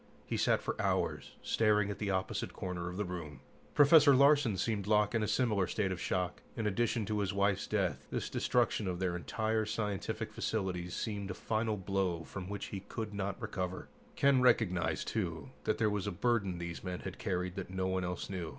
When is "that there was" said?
15.65-16.07